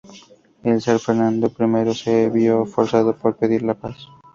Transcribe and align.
El 0.63 0.81
zar 0.81 0.97
Fernando 0.97 1.53
I 1.85 1.93
se 1.93 2.27
vio 2.31 2.65
forzado 2.65 3.15
a 3.23 3.33
pedir 3.33 3.61
la 3.61 3.75
paz. 3.75 4.07